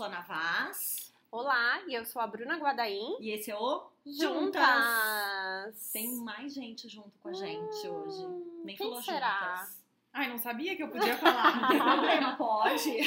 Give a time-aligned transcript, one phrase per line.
[0.00, 1.12] sou a Ana Vaz.
[1.30, 3.18] Olá, e eu sou a Bruna Guadaim.
[3.20, 5.90] E esse é o Juntas!
[5.92, 8.26] Tem mais gente junto com a gente Hum, hoje.
[8.64, 9.56] Nem quem falou será?
[9.56, 9.80] juntas.
[10.10, 11.54] Ai, não sabia que eu podia falar.
[11.60, 12.98] Não tem problema, pode.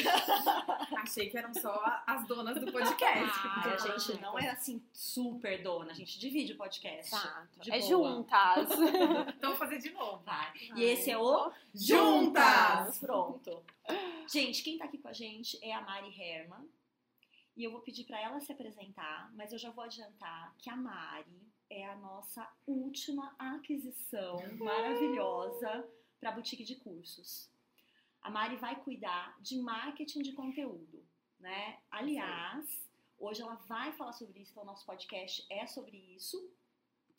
[1.02, 3.40] Achei que eram só as donas do podcast.
[3.44, 4.46] Ah, a gente não juntas.
[4.46, 7.14] é assim super dona, a gente divide o podcast.
[7.14, 7.60] Exato.
[7.60, 7.90] De é boa.
[7.90, 8.70] juntas.
[9.36, 10.22] Então vou fazer de novo.
[10.24, 10.54] Vai.
[10.76, 13.00] E esse é o Juntas!
[13.00, 13.64] Pronto.
[14.32, 16.70] Gente, quem tá aqui com a gente é a Mari Herman.
[17.56, 20.76] E eu vou pedir pra ela se apresentar, mas eu já vou adiantar que a
[20.76, 25.88] Mari é a nossa última aquisição maravilhosa
[26.20, 27.50] para a boutique de cursos.
[28.22, 31.06] A Mari vai cuidar de marketing de conteúdo,
[31.40, 31.80] né?
[31.92, 36.50] Aliás, hoje ela vai falar sobre isso, então o nosso podcast é sobre isso.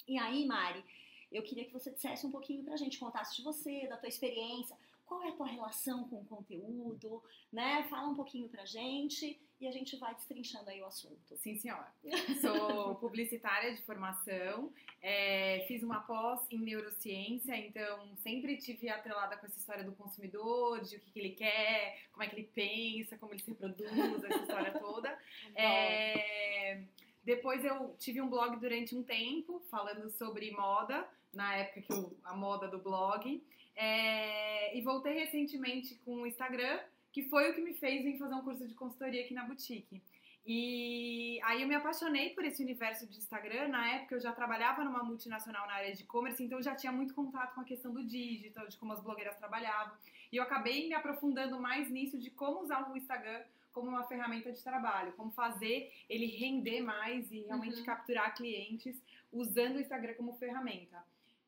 [0.09, 0.85] E aí, Mari,
[1.31, 4.77] eu queria que você dissesse um pouquinho pra gente, contasse de você, da tua experiência,
[5.07, 7.85] qual é a tua relação com o conteúdo, né?
[7.89, 11.37] Fala um pouquinho pra gente e a gente vai destrinchando aí o assunto.
[11.37, 11.93] Sim, senhora.
[12.41, 19.47] Sou publicitária de formação, é, fiz uma pós em neurociência, então sempre tive atrelada com
[19.47, 23.17] essa história do consumidor, de o que, que ele quer, como é que ele pensa,
[23.19, 25.15] como ele se reproduz, essa história toda.
[25.57, 26.83] É,
[27.23, 32.17] depois eu tive um blog durante um tempo falando sobre moda, na época que eu,
[32.25, 33.43] a moda do blog.
[33.77, 36.79] É, e voltei recentemente com o Instagram,
[37.13, 40.03] que foi o que me fez vir fazer um curso de consultoria aqui na boutique.
[40.47, 43.69] E aí eu me apaixonei por esse universo de Instagram.
[43.69, 46.93] Na época eu já trabalhava numa multinacional na área de e-commerce, então eu já tinha
[46.93, 49.97] muito contato com a questão do digital, de como as blogueiras trabalhavam.
[50.31, 54.53] E eu acabei me aprofundando mais nisso de como usar o Instagram como uma ferramenta
[54.53, 57.85] de trabalho, como fazer ele render mais e realmente Uhum.
[57.85, 59.03] capturar clientes
[59.33, 61.03] usando o Instagram como ferramenta.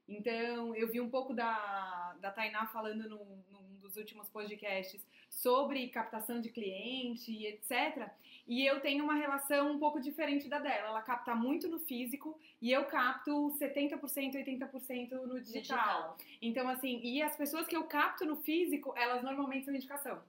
[0.09, 5.89] Então, eu vi um pouco da, da Tainá falando no, num dos últimos podcasts sobre
[5.89, 8.11] captação de cliente e etc.
[8.47, 10.89] E eu tenho uma relação um pouco diferente da dela.
[10.89, 16.17] Ela capta muito no físico e eu capto 70%, 80% no digital.
[16.43, 20.23] Então, assim, e as pessoas que eu capto no físico, elas normalmente são indicação.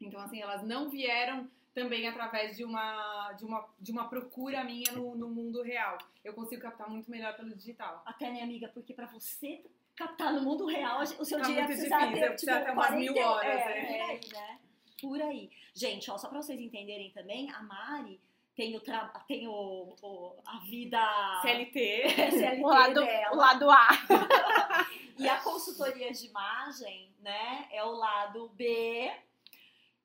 [0.00, 4.92] Então, assim, elas não vieram também através de uma, de uma, de uma procura minha
[4.92, 5.98] no, no mundo real.
[6.24, 8.02] Eu consigo captar muito melhor pelo digital.
[8.06, 9.62] Até, né, amiga, porque pra você
[9.96, 12.72] captar no mundo real, o seu Tá dia muito precisa difícil, ter, precisa tipo, ter
[12.72, 13.86] umas 40 mil horas, é, é.
[13.86, 14.58] por aí, né?
[15.00, 15.50] Por aí.
[15.74, 18.20] Gente, ó, só pra vocês entenderem também, a Mari
[18.56, 19.06] tem, o tra...
[19.26, 21.00] tem o, o- a vida
[21.42, 22.08] CLT.
[22.30, 23.32] CLT O lado, dela.
[23.34, 23.88] o lado A.
[25.16, 29.12] E a consultoria de imagem, né, é o lado B.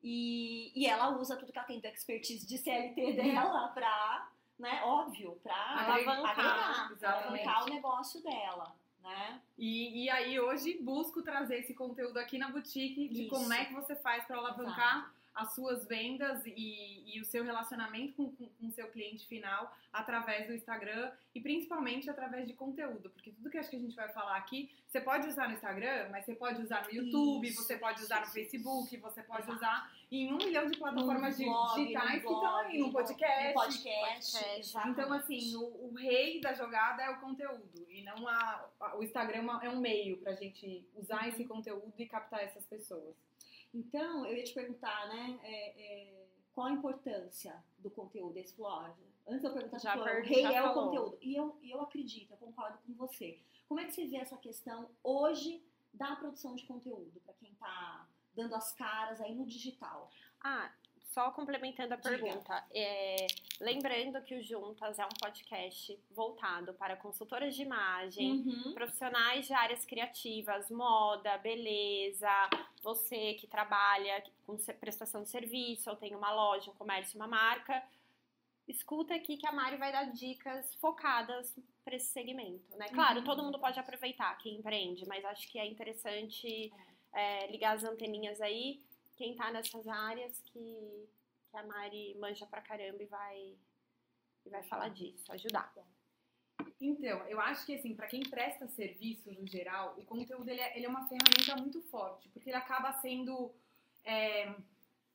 [0.02, 4.28] E, e ela usa tudo que ela tem de expertise de CLT dela pra,
[4.58, 9.40] né, óbvio, pra Alavancar, alavancar o negócio dela, né?
[9.58, 13.30] E, e aí hoje busco trazer esse conteúdo aqui na boutique de Isso.
[13.30, 18.14] como é que você faz para alavancar as suas vendas e, e o seu relacionamento
[18.14, 23.10] com, com, com o seu cliente final através do Instagram e principalmente através de conteúdo,
[23.10, 26.08] porque tudo que acho que a gente vai falar aqui, você pode usar no Instagram,
[26.10, 29.22] mas você pode usar no YouTube, Isso, você pode isso, usar no isso, Facebook, você
[29.22, 29.56] pode Exato.
[29.56, 33.46] usar em um milhão de plataformas blog, digitais num que estão aí, blog, no podcast.
[33.48, 34.88] No podcast, podcast.
[34.88, 39.02] Então, assim, o, o rei da jogada é o conteúdo e não a, a- o
[39.02, 43.14] Instagram é é um meio pra gente usar esse conteúdo e captar essas pessoas.
[43.72, 48.92] Então, eu ia te perguntar, né, é, é, qual a importância do conteúdo desse blog?
[49.26, 51.18] Antes eu perguntar, Já se o rei é o conteúdo.
[51.20, 53.38] E eu, eu acredito, eu concordo com você.
[53.68, 55.62] Como é que você vê essa questão hoje
[55.94, 60.10] da produção de conteúdo, para quem tá dando as caras aí no digital?
[60.40, 60.72] Ah,
[61.12, 63.26] só complementando a pergunta, é,
[63.60, 68.72] lembrando que o Juntas é um podcast voltado para consultoras de imagem, Uhum.
[68.74, 72.28] profissionais de áreas criativas, moda, beleza,
[72.82, 77.82] você que trabalha com prestação de serviço, ou tem uma loja, um comércio, uma marca,
[78.68, 82.88] escuta aqui que a Mari vai dar dicas focadas para esse segmento, né?
[82.90, 83.24] Claro, Uhum.
[83.24, 86.72] todo mundo pode aproveitar quem empreende, mas acho que é interessante
[87.12, 88.80] é, ligar as anteninhas aí,
[89.20, 91.06] quem tá nessas áreas que,
[91.50, 93.54] que a Mari manja pra caramba e vai,
[94.46, 95.70] e vai falar disso, ajudar.
[96.80, 100.74] Então, eu acho que assim, para quem presta serviço no geral, o conteúdo ele é,
[100.74, 103.54] ele é uma ferramenta muito forte, porque ele acaba sendo,
[104.06, 104.54] é,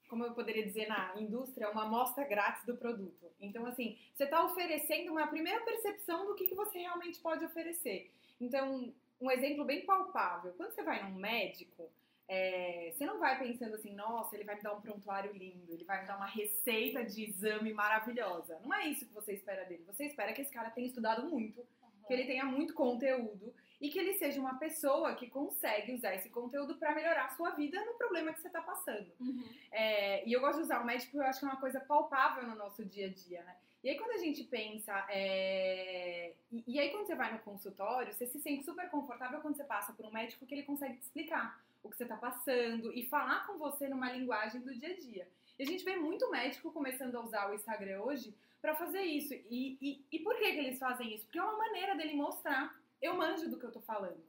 [0.07, 3.33] como eu poderia dizer na indústria, uma amostra grátis do produto.
[3.39, 8.13] Então, assim, você está oferecendo uma primeira percepção do que, que você realmente pode oferecer.
[8.39, 11.91] Então, um exemplo bem palpável, quando você vai num médico,
[12.27, 15.83] é, você não vai pensando assim, nossa, ele vai me dar um prontuário lindo, ele
[15.83, 18.59] vai me dar uma receita de exame maravilhosa.
[18.63, 19.83] Não é isso que você espera dele.
[19.85, 21.65] Você espera que esse cara tenha estudado muito
[22.05, 26.29] que ele tenha muito conteúdo e que ele seja uma pessoa que consegue usar esse
[26.29, 29.11] conteúdo para melhorar a sua vida no problema que você está passando.
[29.19, 29.43] Uhum.
[29.71, 31.79] É, e eu gosto de usar o médico porque eu acho que é uma coisa
[31.79, 33.55] palpável no nosso dia a dia, né?
[33.83, 36.33] E aí quando a gente pensa, é...
[36.51, 39.63] e, e, aí quando você vai no consultório, você se sente super confortável quando você
[39.63, 43.07] passa por um médico que ele consegue te explicar o que você está passando e
[43.07, 45.29] falar com você numa linguagem do dia a dia.
[45.57, 49.33] E a gente vê muito médico começando a usar o Instagram hoje para fazer isso.
[49.33, 51.25] E, e, e por que, que eles fazem isso?
[51.25, 54.23] Porque é uma maneira dele mostrar eu manjo do que eu tô falando.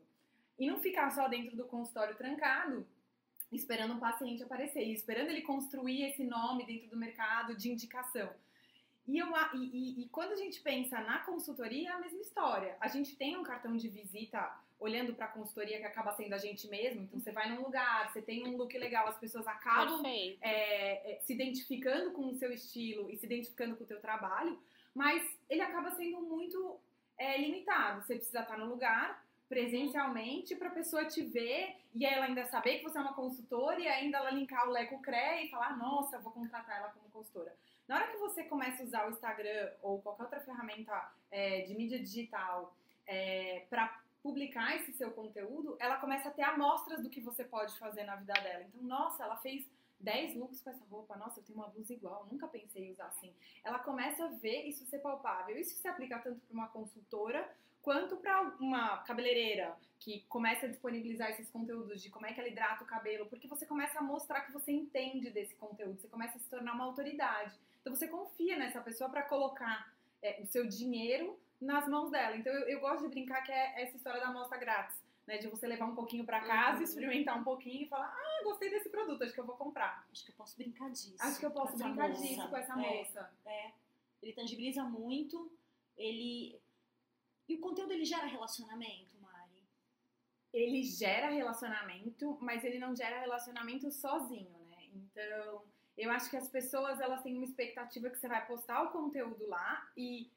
[0.59, 2.87] E não ficar só dentro do consultório trancado,
[3.51, 8.31] esperando um paciente aparecer, e esperando ele construir esse nome dentro do mercado de indicação.
[9.07, 12.77] E, eu, e, e, e, quando a gente pensa na consultoria, é a mesma história.
[12.81, 16.39] A gente tem um cartão de visita olhando para a consultoria que acaba sendo a
[16.39, 17.03] gente mesmo.
[17.03, 21.21] Então você vai num lugar, você tem um look legal, as pessoas acabam é, é,
[21.21, 24.59] se identificando com o seu estilo e se identificando com o teu trabalho,
[24.95, 26.79] mas ele acaba sendo muito
[27.17, 28.03] é, limitado.
[28.03, 32.79] Você precisa estar no lugar presencialmente para a pessoa te ver e ela ainda saber
[32.79, 36.19] que você é uma consultora e ainda ela linkar o Leco CRE e falar, nossa,
[36.19, 37.55] vou contratar ela como consultora.
[37.87, 41.75] Na hora que você começa a usar o Instagram ou qualquer outra ferramenta é, de
[41.77, 42.77] mídia digital
[43.07, 47.79] é, para publicar esse seu conteúdo, ela começa a ter amostras do que você pode
[47.79, 48.65] fazer na vida dela.
[48.65, 49.65] Então, nossa, ela fez
[50.01, 53.07] 10 looks com essa roupa, nossa, eu tenho uma blusa igual, nunca pensei em usar
[53.07, 53.33] assim.
[53.63, 55.57] Ela começa a ver isso ser palpável.
[55.57, 57.49] Isso se aplica tanto para uma consultora
[57.83, 62.49] quanto para uma cabeleireira que começa a disponibilizar esses conteúdos de como é que ela
[62.49, 66.37] hidrata o cabelo, porque você começa a mostrar que você entende desse conteúdo, você começa
[66.37, 67.55] a se tornar uma autoridade.
[67.81, 72.37] Então você confia nessa pessoa para colocar é, o seu dinheiro nas mãos dela.
[72.37, 75.39] Então eu, eu, gosto de brincar que é essa história da amostra grátis, né?
[75.39, 76.85] De você levar um pouquinho para casa, uhum.
[76.85, 80.07] experimentar um pouquinho e falar: ah, gostei desse produto, acho que eu vou comprar.
[80.11, 81.17] Acho que eu posso brincar disso.
[81.21, 82.23] Acho que eu posso brincar moça.
[82.23, 83.31] disso com essa é, moça.
[83.47, 83.71] É.
[84.23, 85.51] Ele tangibiliza muito,
[85.97, 86.61] ele.
[87.49, 89.63] E o conteúdo ele gera relacionamento, Mari?
[90.53, 94.85] Ele gera relacionamento, mas ele não gera relacionamento sozinho, né?
[94.93, 95.63] Então,
[95.97, 99.47] eu acho que as pessoas elas têm uma expectativa que você vai postar o conteúdo
[99.47, 100.29] lá e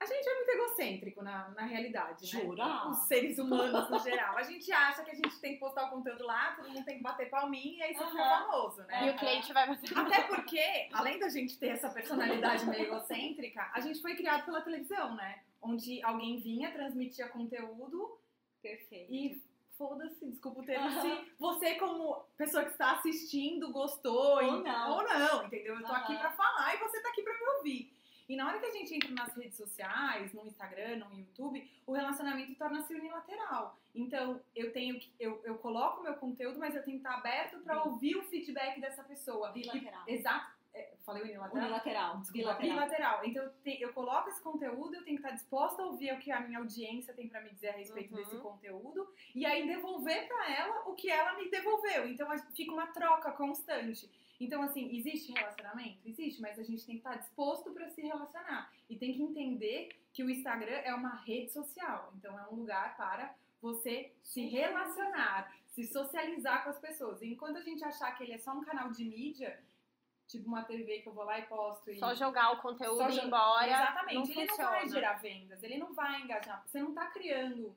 [0.00, 2.42] a gente é muito egocêntrico na, na realidade, né?
[2.42, 2.88] Jura?
[2.88, 4.36] Os seres humanos no geral.
[4.36, 6.98] A gente acha que a gente tem que postar o conteúdo lá, todo mundo tem
[6.98, 8.10] que bater palminha e aí você uhum.
[8.10, 9.06] fica famoso, né?
[9.06, 13.70] E o cliente vai bater Até porque, além da gente ter essa personalidade meio egocêntrica,
[13.74, 15.42] a gente foi criado pela televisão, né?
[15.60, 18.18] Onde alguém vinha, transmitia conteúdo.
[18.62, 19.12] Perfeito.
[19.12, 19.42] E
[19.76, 21.02] foda-se, desculpa o termo, uhum.
[21.02, 25.76] se você como pessoa que está assistindo gostou ou não, ou não entendeu?
[25.76, 25.94] Eu tô uhum.
[25.94, 27.97] aqui pra falar e você tá aqui pra me ouvir.
[28.28, 31.92] E na hora que a gente entra nas redes sociais, no Instagram, no YouTube, o
[31.92, 33.78] relacionamento torna-se unilateral.
[33.94, 37.58] Então, eu tenho que, eu, eu coloco meu conteúdo, mas eu tenho que estar aberto
[37.60, 39.50] para ouvir o feedback dessa pessoa.
[39.50, 40.04] Bilateral.
[40.06, 40.57] E, exato.
[40.78, 41.64] É, falei unilateral?
[41.64, 42.22] Unilateral.
[42.30, 42.70] Bilateral.
[42.70, 43.24] bilateral.
[43.24, 46.20] Então, eu, te, eu coloco esse conteúdo, eu tenho que estar disposta a ouvir o
[46.20, 48.22] que a minha audiência tem para me dizer a respeito uhum.
[48.22, 52.08] desse conteúdo e aí devolver para ela o que ela me devolveu.
[52.08, 54.08] Então, fica uma troca constante.
[54.40, 55.98] Então, assim, existe relacionamento?
[56.06, 58.72] Existe, mas a gente tem que estar disposto para se relacionar.
[58.88, 62.12] E tem que entender que o Instagram é uma rede social.
[62.16, 67.20] Então, é um lugar para você se relacionar, se socializar com as pessoas.
[67.20, 69.60] E enquanto a gente achar que ele é só um canal de mídia,
[70.28, 71.90] tipo uma TV que eu vou lá e posto.
[71.90, 71.98] E...
[71.98, 73.66] Só jogar o conteúdo e ir embora.
[73.66, 74.14] Exatamente.
[74.14, 74.70] Não ele funciona.
[74.70, 76.62] não vai gerar vendas, ele não vai engajar.
[76.66, 77.74] Você não está criando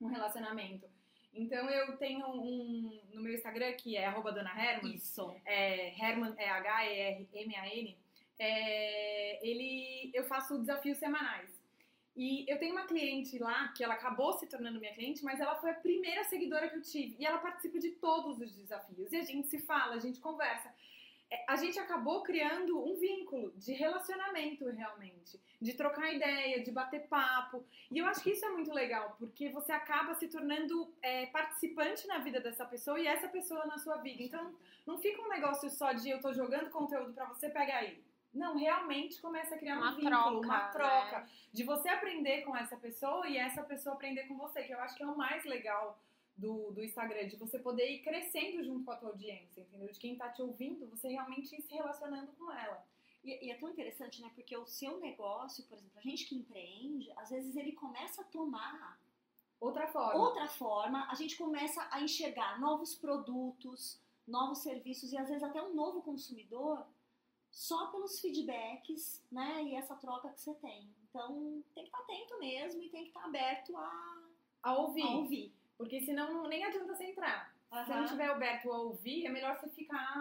[0.00, 0.86] um relacionamento.
[1.32, 4.94] Então eu tenho um no meu Instagram que é arroba Dona Herman.
[4.94, 5.34] Isso.
[5.44, 7.96] É, Herman é H-E-R-M-A-N.
[8.38, 11.56] É, ele, eu faço desafios semanais.
[12.16, 15.54] E eu tenho uma cliente lá que ela acabou se tornando minha cliente, mas ela
[15.56, 17.16] foi a primeira seguidora que eu tive.
[17.18, 19.12] E ela participa de todos os desafios.
[19.12, 20.74] E a gente se fala, a gente conversa.
[21.30, 27.08] É, a gente acabou criando um vínculo de relacionamento realmente, de trocar ideia, de bater
[27.08, 27.64] papo.
[27.90, 32.06] E eu acho que isso é muito legal, porque você acaba se tornando é, participante
[32.06, 34.22] na vida dessa pessoa e essa pessoa na sua vida.
[34.22, 34.54] Então
[34.86, 38.00] não fica um negócio só de eu tô jogando conteúdo para você, pega aí.
[38.32, 41.20] Não, realmente começa a criar uma um vínculo, troca, uma troca.
[41.20, 41.28] Né?
[41.52, 44.94] De você aprender com essa pessoa e essa pessoa aprender com você, que eu acho
[44.94, 45.98] que é o mais legal
[46.36, 49.90] do, do Instagram, de você poder ir crescendo junto com a tua audiência, entendeu?
[49.90, 52.84] De quem tá te ouvindo, você realmente ir se relacionando com ela.
[53.24, 54.30] E, e, é tão interessante, né?
[54.34, 58.24] Porque o seu negócio, por exemplo, a gente que empreende, às vezes ele começa a
[58.24, 59.00] tomar
[59.58, 60.20] outra forma.
[60.20, 65.60] Outra forma, a gente começa a enxergar novos produtos, novos serviços e às vezes até
[65.62, 66.86] um novo consumidor
[67.50, 69.64] só pelos feedbacks, né?
[69.64, 70.94] E essa troca que você tem.
[71.08, 74.28] Então, tem que estar atento mesmo e tem que estar aberto a,
[74.62, 75.02] a ouvir.
[75.02, 75.55] A ouvir.
[75.76, 77.54] Porque senão nem adianta você entrar.
[77.72, 77.84] Uhum.
[77.84, 80.14] Se não tiver aberto a ouvir, é melhor você ficar,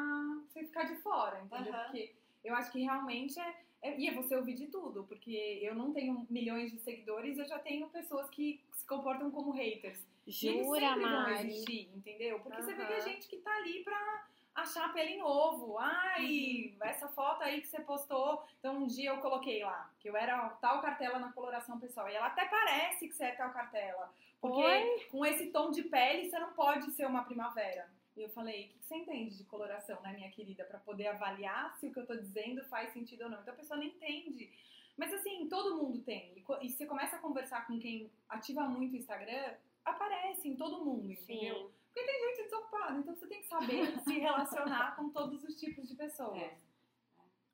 [0.48, 1.74] você ficar de fora, entendeu?
[1.74, 1.84] Uhum.
[1.84, 5.76] Porque eu acho que realmente é, É, e é você ouvir de tudo, porque eu
[5.76, 10.04] não tenho milhões de seguidores, eu já tenho pessoas que se comportam como haters.
[10.26, 11.50] Jura, Mari?
[11.50, 12.40] existir, entendeu?
[12.40, 13.10] Porque você vê que é Aham.
[13.10, 15.78] gente que tá ali pra achar pelo em ovo.
[15.78, 18.44] Ai, essa foto aí que você postou.
[18.60, 22.10] Então um dia eu coloquei lá, que eu era tal cartela na coloração pessoal.
[22.10, 24.12] E ela até parece que você é tal cartela.
[24.48, 25.08] Porque Oi?
[25.10, 27.90] com esse tom de pele você não pode ser uma primavera.
[28.16, 30.64] E eu falei, o que você entende de coloração, né, minha querida?
[30.64, 33.42] Pra poder avaliar se o que eu tô dizendo faz sentido ou não.
[33.42, 34.50] Então a pessoa não entende.
[34.96, 36.34] Mas assim, todo mundo tem.
[36.38, 40.86] E E você começa a conversar com quem ativa muito o Instagram, aparece em todo
[40.86, 41.56] mundo, entendeu?
[41.56, 41.72] Sim.
[41.94, 45.88] Porque tem gente desocupada, então você tem que saber se relacionar com todos os tipos
[45.88, 46.42] de pessoas.
[46.42, 46.58] É.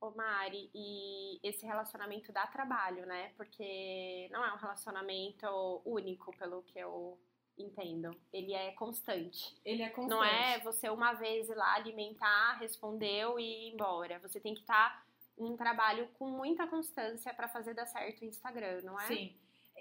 [0.01, 3.31] Ô Mari, e esse relacionamento dá trabalho, né?
[3.38, 7.20] Porque não é um relacionamento único, pelo que eu
[7.55, 8.10] entendo.
[8.34, 9.55] Ele é constante.
[9.63, 10.10] Ele é constante.
[10.10, 14.17] Não é você uma vez ir lá alimentar, respondeu e ir embora.
[14.20, 15.05] Você tem que estar
[15.38, 19.08] um trabalho com muita constância pra fazer dar certo o Instagram, não é?
[19.08, 19.36] Sim.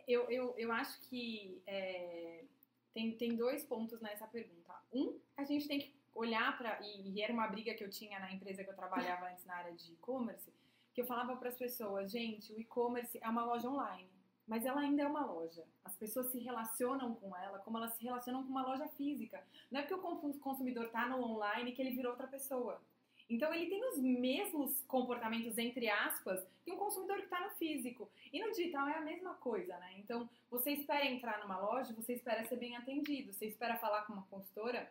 [0.06, 2.44] Eu, eu, eu acho que é,
[2.92, 4.74] tem, tem dois pontos nessa pergunta.
[4.92, 8.18] Um, a gente tem que olhar para e, e era uma briga que eu tinha
[8.20, 10.52] na empresa que eu trabalhava antes na área de e-commerce,
[10.94, 14.10] que eu falava para as pessoas, gente, o e-commerce é uma loja online,
[14.46, 15.64] mas ela ainda é uma loja.
[15.84, 19.42] As pessoas se relacionam com ela como elas se relacionam com uma loja física.
[19.70, 22.80] Não é porque o con- consumidor está no online que ele virou outra pessoa.
[23.28, 28.10] Então ele tem os mesmos comportamentos, entre aspas, que um consumidor que está no físico.
[28.32, 29.94] E no digital é a mesma coisa, né?
[29.98, 34.14] Então você espera entrar numa loja, você espera ser bem atendido, você espera falar com
[34.14, 34.90] uma consultora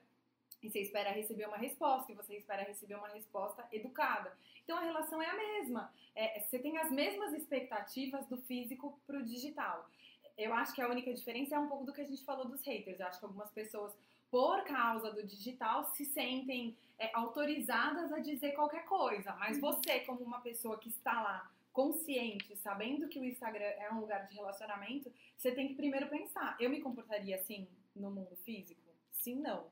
[0.62, 4.36] e você espera receber uma resposta, e você espera receber uma resposta educada.
[4.64, 5.94] Então a relação é a mesma.
[6.16, 9.90] É, você tem as mesmas expectativas do físico para o digital.
[10.38, 12.64] Eu acho que a única diferença é um pouco do que a gente falou dos
[12.64, 13.00] haters.
[13.00, 13.94] Eu acho que algumas pessoas,
[14.32, 19.34] por causa do digital, se sentem é, autorizadas a dizer qualquer coisa.
[19.36, 24.02] Mas você, como uma pessoa que está lá consciente, sabendo que o Instagram é um
[24.02, 28.82] lugar de relacionamento, você tem que primeiro pensar: eu me comportaria assim no mundo físico?
[29.12, 29.68] Sim, não.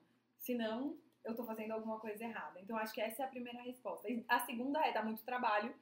[0.48, 2.58] Se não, eu tô fazendo alguma coisa errada.
[2.62, 4.08] Então, acho que essa é a primeira resposta.
[4.30, 5.76] A segunda é dar muito trabalho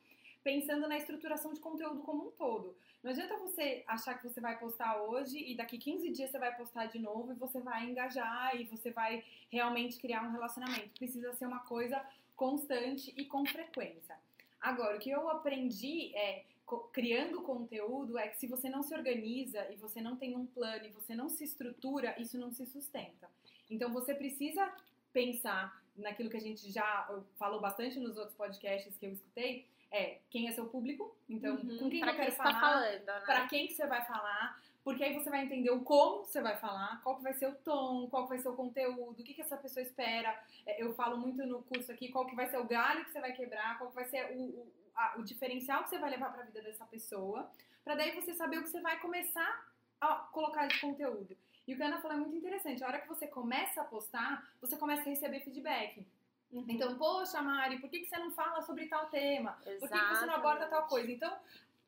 [0.43, 2.75] pensando na estruturação de conteúdo como um todo.
[3.03, 6.55] Não adianta você achar que você vai postar hoje e daqui 15 dias você vai
[6.55, 10.97] postar de novo e você vai engajar e você vai realmente criar um relacionamento.
[10.97, 12.03] Precisa ser uma coisa
[12.35, 14.17] constante e com frequência.
[14.59, 16.43] Agora, o que eu aprendi é
[16.91, 20.87] criando conteúdo é que se você não se organiza e você não tem um plano
[20.87, 23.29] e você não se estrutura, isso não se sustenta.
[23.69, 24.71] Então você precisa
[25.13, 29.65] pensar naquilo que a gente já uh, falou bastante nos outros podcasts que eu escutei,
[29.91, 31.77] é quem é seu público, então Uhum.
[31.77, 33.19] com quem eu quero você tá falar, falando, né?
[33.25, 36.57] para quem que você vai falar, porque aí você vai entender o como você vai
[36.57, 39.33] falar, qual que vai ser o tom, qual que vai ser o conteúdo, o que,
[39.33, 40.37] que essa pessoa espera.
[40.65, 43.21] É, Eu falo muito no curso aqui qual que vai ser o galho que você
[43.21, 46.31] vai quebrar, qual que vai ser o, o, a- o diferencial que você vai levar
[46.33, 47.49] para a vida dessa pessoa,
[47.83, 49.65] para daí você saber o que você vai começar
[50.01, 51.35] a colocar de conteúdo.
[51.67, 52.83] E o que a Ana falou é muito interessante.
[52.83, 56.05] A hora que você começa a postar, você começa a receber feedback.
[56.51, 56.65] Uhum.
[56.69, 59.53] Então, poxa, Mari, por que, que você não fala sobre tal tema?
[59.79, 61.11] Por que, que você não aborda tal coisa?
[61.11, 61.35] Então,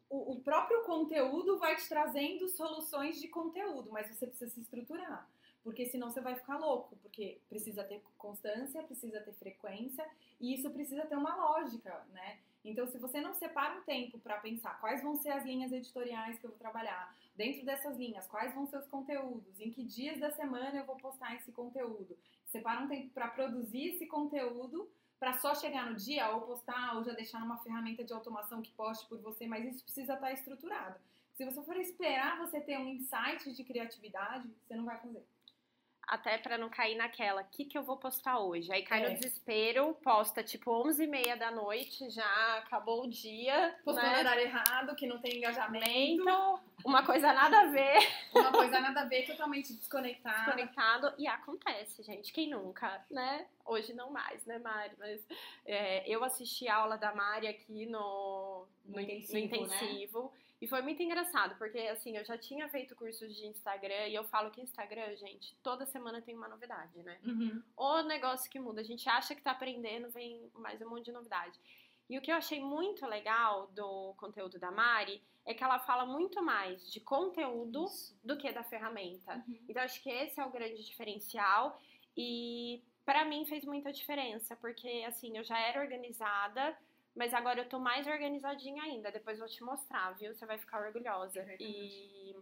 [0.09, 5.29] o, o próprio conteúdo vai te trazendo soluções de conteúdo, mas você precisa se estruturar.
[5.63, 10.05] Porque senão você vai ficar louco, porque precisa ter constância, precisa ter frequência,
[10.39, 12.39] e isso precisa ter uma lógica, né?
[12.69, 16.37] Então, se você não separa um tempo para pensar quais vão ser as linhas editoriais
[16.37, 20.19] que eu vou trabalhar, dentro dessas linhas, quais vão ser os conteúdos, em que dias
[20.19, 25.33] da semana eu vou postar esse conteúdo, separa um tempo para produzir esse conteúdo, para
[25.33, 29.07] só chegar no dia ou postar ou já deixar numa ferramenta de automação que poste
[29.07, 30.99] por você, mas isso precisa estar estruturado.
[31.33, 35.23] Se você for esperar você ter um insight de criatividade, você não vai fazer.
[36.07, 38.71] Até pra não cair naquela, o que, que eu vou postar hoje?
[38.71, 39.09] Aí cai É.
[39.09, 44.19] no desespero, posta tipo 11h30 da noite, já acabou o dia, Postou no né?
[44.19, 46.23] horário errado, que não tem engajamento,
[46.85, 47.97] uma coisa nada a ver,
[48.33, 50.45] uma coisa nada a ver, totalmente desconectada.
[50.45, 52.31] desconectado, e acontece, gente.
[52.31, 53.45] Quem nunca, né?
[53.65, 54.93] Hoje não mais, né, Mari?
[54.97, 55.21] Mas
[55.65, 60.67] é, eu assisti a aula da Mari aqui no, No no intensivo, no intensivo, E
[60.67, 64.49] foi muito engraçado, porque assim, eu já tinha feito cursos de Instagram e eu falo
[64.49, 67.19] que Instagram, gente, toda semana tem uma novidade, né?
[67.23, 67.61] Uhum.
[67.75, 68.81] O negócio que muda.
[68.81, 71.59] A gente acha que tá aprendendo, vem mais um monte de novidade.
[72.09, 76.05] E o que eu achei muito legal do conteúdo da Mari é que ela fala
[76.05, 77.85] muito mais de conteúdo
[78.23, 79.35] do que da ferramenta.
[79.47, 79.59] Uhum.
[79.69, 81.79] Então acho que esse é o grande diferencial
[82.15, 86.77] e pra mim fez muita diferença, porque assim, eu já era organizada,
[87.17, 89.11] mas agora eu tô mais organizadinha ainda.
[89.11, 90.33] Depois vou te mostrar, viu?
[90.33, 91.39] Você vai ficar orgulhosa.
[91.39, 92.35] É E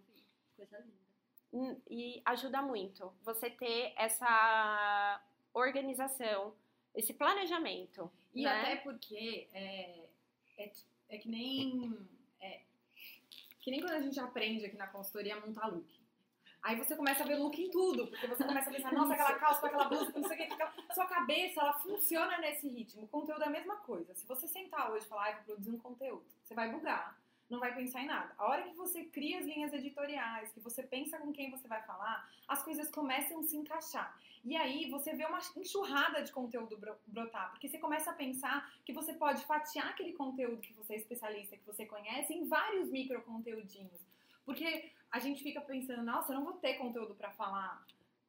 [0.56, 1.06] Coisa linda.
[1.54, 5.22] Hum, e ajuda muito você ter essa
[5.54, 6.54] organização,
[6.94, 8.12] esse planejamento.
[8.34, 8.62] E né?
[8.62, 10.10] até porque é,
[10.58, 10.72] é-
[11.10, 11.98] é que nem.
[12.42, 12.62] É,
[13.62, 16.06] que nem quando a gente aprende aqui na consultoria a montar look.
[16.62, 19.36] Aí você começa a ver look em tudo, porque você começa a pensar, nossa, aquela
[19.36, 20.74] calça com aquela blusa, com não sei o que, aquela...
[20.94, 23.04] sua cabeça, ela funciona nesse ritmo.
[23.04, 24.14] O conteúdo é a mesma coisa.
[24.14, 27.60] Se você sentar hoje e falar, ah, vou produzir um conteúdo, você vai bugar, não
[27.60, 28.32] vai pensar em nada.
[28.38, 31.82] A hora que você cria as linhas editoriais, que você pensa com quem você vai
[31.82, 34.16] falar, as coisas começam a se encaixar.
[34.44, 38.94] E aí você vê uma enxurrada de conteúdo brotar, porque você começa a pensar que
[38.94, 43.24] você pode fatiar aquele conteúdo que você é especialista, que você conhece, em vários micro
[43.24, 44.00] conteúdinhos.
[44.46, 47.84] Porque a gente fica pensando, nossa, eu não vou ter conteúdo para falar.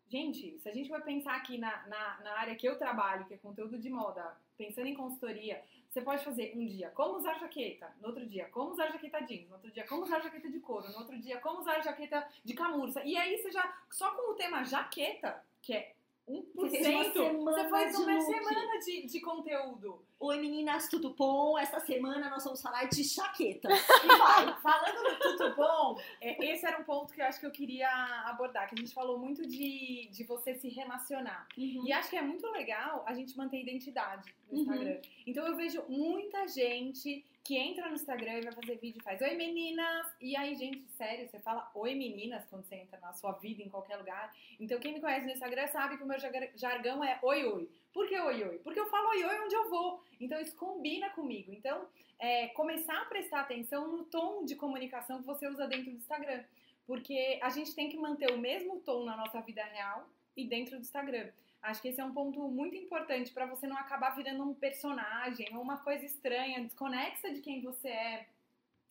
[0.09, 3.35] Gente, se a gente vai pensar aqui na, na, na área que eu trabalho, que
[3.35, 5.61] é conteúdo de moda, pensando em consultoria,
[5.91, 9.49] você pode fazer um dia como usar jaqueta, no outro dia como usar jaqueta jeans,
[9.49, 12.55] no outro dia como usar jaqueta de couro, no outro dia como usar jaqueta de
[12.55, 13.03] camurça.
[13.03, 15.96] E aí você já, só com o tema jaqueta, que é
[16.29, 20.05] 1%, você faz uma semana de, de conteúdo.
[20.19, 21.57] Oi meninas, tudo bom?
[21.57, 23.69] Essa semana nós vamos falar de chaqueta.
[24.61, 27.89] Falando no tudo bom, é, esse era um ponto que eu acho que eu queria
[28.27, 31.47] abordar, que a gente falou muito de, de você se relacionar.
[31.57, 31.85] Uhum.
[31.87, 34.95] E acho que é muito legal a gente manter identidade no Instagram.
[34.95, 35.03] Uhum.
[35.29, 39.21] Então eu vejo muita gente que entra no Instagram e vai fazer vídeo e faz
[39.21, 40.07] Oi meninas!
[40.21, 43.69] E aí, gente, sério, você fala Oi meninas quando você entra na sua vida em
[43.69, 44.35] qualquer lugar.
[44.59, 46.19] Então quem me conhece no Instagram sabe que o meu
[46.57, 47.69] jargão é Oi Oi.
[47.93, 48.59] Por que Oi Oi?
[48.59, 50.03] Porque eu falo Oi Oi onde eu vou.
[50.21, 51.53] Então isso combina comigo.
[51.53, 51.87] Então,
[52.19, 56.43] é, começar a prestar atenção no tom de comunicação que você usa dentro do Instagram.
[56.85, 60.77] Porque a gente tem que manter o mesmo tom na nossa vida real e dentro
[60.77, 61.29] do Instagram.
[61.67, 65.49] Acho que esse é um ponto muito importante para você não acabar virando um personagem
[65.53, 68.27] ou uma coisa estranha, desconexa de quem você é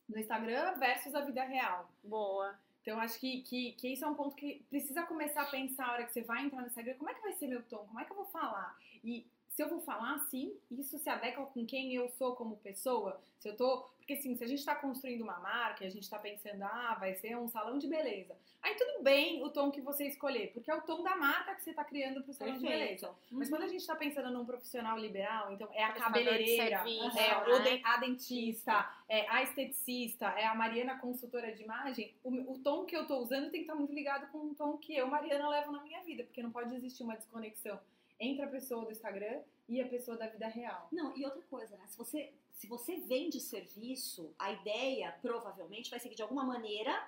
[0.10, 1.90] no Instagram versus a vida real.
[2.04, 2.60] Boa.
[2.82, 5.94] Então, acho que, que, que isso é um ponto que precisa começar a pensar a
[5.94, 7.86] hora que você vai entrar no Instagram, como é que vai ser meu tom?
[7.88, 8.78] Como é que eu vou falar?
[9.02, 9.26] E
[9.56, 13.22] se eu vou falar assim, isso se adequa com quem eu sou como pessoa?
[13.40, 13.86] Se eu tô.
[13.98, 17.16] Porque assim, se a gente está construindo uma marca, a gente está pensando, ah, vai
[17.16, 18.36] ser um salão de beleza.
[18.62, 21.64] Aí tudo bem o tom que você escolher, porque é o tom da marca que
[21.64, 22.74] você está criando para o salão Perfeito.
[22.74, 23.10] de beleza.
[23.10, 23.16] Uhum.
[23.32, 27.60] Mas quando a gente está pensando num profissional liberal, então é a cabeleireira, serviço, é
[27.60, 27.82] né?
[27.84, 32.96] a dentista, é a esteticista, é a Mariana consultora de imagem, o, o tom que
[32.96, 35.48] eu estou usando tem que estar tá muito ligado com o tom que eu, Mariana,
[35.48, 37.80] levo na minha vida, porque não pode existir uma desconexão
[38.20, 40.88] entre a pessoa do Instagram e a pessoa da vida real.
[40.92, 41.86] Não, e outra coisa, né?
[41.88, 47.08] Se você, se você vende serviço, a ideia provavelmente vai ser que de alguma maneira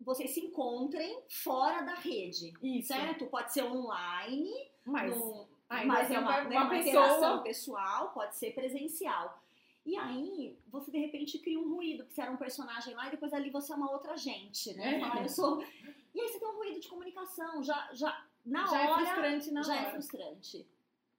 [0.00, 2.54] vocês se encontrem fora da rede.
[2.62, 2.88] Isso.
[2.88, 3.26] Certo?
[3.26, 5.14] Pode ser online, mas,
[5.68, 9.42] mas é uma, uma, né, uma interação pessoal, pode ser presencial.
[9.84, 13.10] E aí, você de repente cria um ruído, que você era um personagem lá e
[13.10, 14.96] depois ali você é uma outra gente, né?
[14.96, 15.00] É.
[15.00, 15.62] Fala, eu sou.
[16.14, 19.02] E aí você tem um ruído de comunicação, já, já na já é hora.
[19.02, 19.82] É frustrante na já hora.
[19.82, 20.66] é frustrante.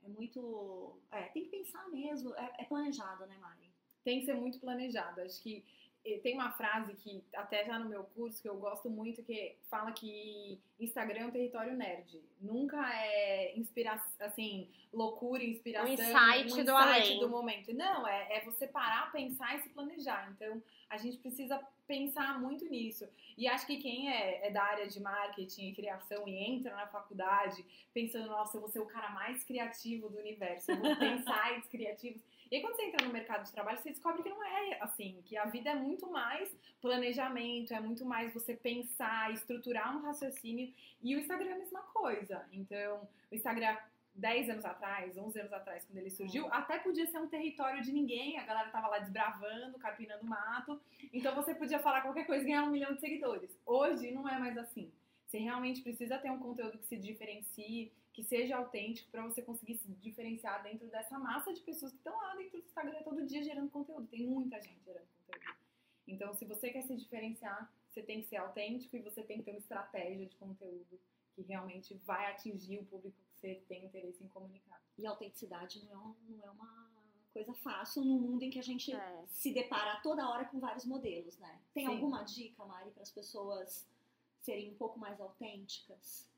[0.04, 1.00] É muito.
[1.12, 2.34] É, tem que pensar mesmo.
[2.36, 3.70] É, é planejado, né, Mari?
[4.04, 5.22] Tem que ser muito planejado.
[5.22, 5.64] Acho que
[6.24, 9.92] tem uma frase que até já no meu curso que eu gosto muito que fala
[9.92, 12.22] que Instagram é um território nerd.
[12.42, 17.20] Nunca é inspiração, assim, loucura, inspiração, um insight, um insight do, além.
[17.20, 17.74] do momento.
[17.74, 20.32] Não, é, é você parar, pensar e se planejar.
[20.36, 23.08] Então, a gente precisa pensar muito nisso.
[23.38, 26.88] E acho que quem é, é, da área de marketing e criação e entra na
[26.88, 31.06] faculdade pensando, nossa, eu vou ser o cara mais criativo do universo, eu vou ter
[31.18, 32.22] insights criativos.
[32.52, 35.22] E aí, quando você entra no mercado de trabalho, você descobre que não é assim,
[35.26, 40.74] que a vida é muito mais planejamento, é muito mais você pensar, estruturar um raciocínio.
[41.02, 42.44] E o Instagram é a mesma coisa.
[42.52, 43.78] Então, o Instagram
[44.16, 46.54] 10 anos atrás, 11 anos atrás, quando ele surgiu, uhum.
[46.54, 50.80] até podia ser um território de ninguém, a galera tava lá desbravando, carpinando mato,
[51.14, 53.58] então você podia falar qualquer coisa e ganhar um milhão de seguidores.
[53.66, 54.92] Hoje não é mais assim.
[55.26, 59.78] Você realmente precisa ter um conteúdo que se diferencie, que seja autêntico para você conseguir
[59.78, 63.42] se diferenciar dentro dessa massa de pessoas que estão lá dentro do Instagram todo dia
[63.42, 64.08] gerando conteúdo.
[64.08, 65.58] Tem muita gente gerando conteúdo.
[66.06, 69.44] Então, se você quer se diferenciar, você tem que ser autêntico e você tem que
[69.44, 71.00] ter uma estratégia de conteúdo
[71.34, 74.82] que realmente vai atingir o público que você tem interesse em comunicar.
[74.98, 76.92] E a autenticidade não é, não é uma
[77.32, 79.24] coisa fácil no mundo em que a gente é.
[79.28, 81.62] se depara toda hora com vários modelos, né?
[81.74, 81.94] Tem Sim.
[81.94, 83.88] alguma dica, Mari, para as pessoas
[84.42, 86.29] serem um pouco mais autênticas?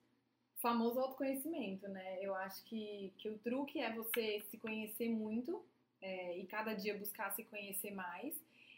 [0.62, 2.20] Famoso autoconhecimento, né?
[2.22, 5.64] Eu acho que, que o truque é você se conhecer muito
[6.02, 8.36] é, e cada dia buscar se conhecer mais.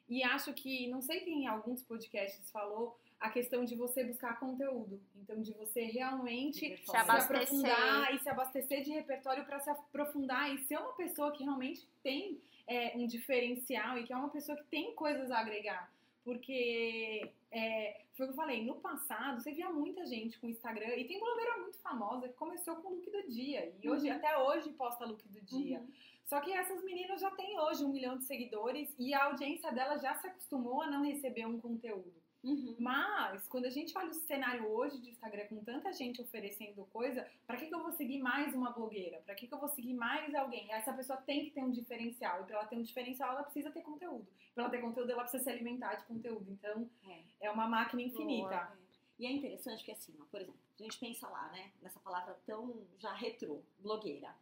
[0.10, 4.40] E acho que, não sei quem em alguns podcasts falou, a questão de você buscar
[4.40, 5.00] conteúdo.
[5.16, 10.54] Então, de você realmente se, se aprofundar e se abastecer de repertório para se aprofundar
[10.54, 14.58] e ser uma pessoa que realmente tem é, um diferencial e que é uma pessoa
[14.58, 15.93] que tem coisas a agregar.
[16.24, 20.96] Porque é, foi o que eu falei, no passado você via muita gente com Instagram,
[20.96, 24.16] e tem blogueira muito famosa que começou com o look do dia, e hoje, Uhum.
[24.16, 25.80] até hoje posta look do dia.
[25.80, 25.88] Uhum.
[26.26, 30.02] Só que essas meninas já têm hoje um milhão de seguidores e a audiência delas
[30.02, 32.14] já se acostumou a não receber um conteúdo.
[32.44, 32.76] Uhum.
[32.78, 37.26] Mas, quando a gente olha o cenário hoje de Instagram com tanta gente oferecendo coisa,
[37.48, 39.22] pra que, que eu vou seguir mais uma blogueira?
[39.26, 40.72] Pra que, que eu vou seguir mais alguém?
[40.74, 42.42] Essa pessoa tem que ter um diferencial.
[42.42, 44.28] E pra ela ter um diferencial, ela precisa ter conteúdo.
[44.54, 46.52] Pra ela ter conteúdo, ela precisa se alimentar de conteúdo.
[46.52, 47.48] Então, É.
[47.48, 48.56] é uma máquina infinita.
[48.56, 48.84] É.
[49.20, 52.38] E é interessante que assim, ó, por exemplo, a gente pensa lá, né, nessa palavra
[52.46, 54.36] tão já retrô, blogueira.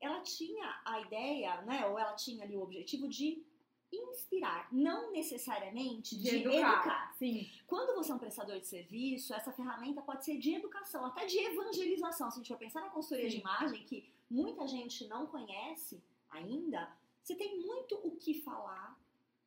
[0.00, 3.42] Ela tinha a ideia, né, ou ela tinha ali o objetivo de
[3.92, 7.14] inspirar, não necessariamente de, educar.
[7.18, 7.50] Sim.
[7.66, 11.38] Quando você é um prestador de serviço, essa ferramenta pode ser de educação, até de
[11.38, 12.30] evangelização.
[12.30, 13.36] Se a gente for pensar na consultoria Sim.
[13.36, 16.90] de imagem, que muita gente não conhece ainda,
[17.22, 18.98] você tem muito o que falar,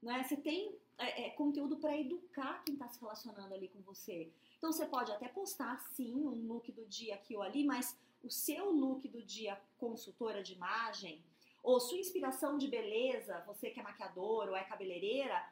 [0.01, 0.23] né?
[0.23, 4.31] Você tem é, é, conteúdo para educar quem está se relacionando ali com você.
[4.57, 8.29] Então você pode até postar sim um look do dia aqui ou ali, mas o
[8.29, 11.21] seu look do dia consultora de imagem
[11.63, 15.49] ou sua inspiração de beleza, você que é maquiadora ou é cabeleireira,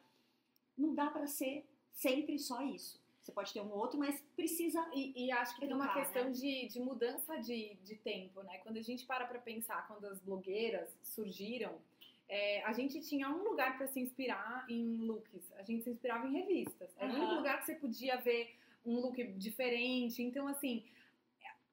[0.77, 3.01] não dá para ser sempre só isso.
[3.21, 6.25] Você pode ter um outro, mas precisa E, e acho que tem uma Educar, questão
[6.25, 6.31] né?
[6.31, 8.57] de, de mudança de, de tempo, né?
[8.59, 11.79] Quando a gente para pra pensar, quando as blogueiras surgiram,
[12.27, 15.51] é, a gente tinha um lugar pra se inspirar em looks.
[15.53, 16.89] A gente se inspirava em revistas.
[16.97, 17.37] Era o único Aham.
[17.37, 20.23] lugar que você podia ver um look diferente.
[20.23, 20.83] Então, assim,